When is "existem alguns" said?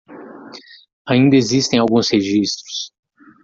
1.35-2.09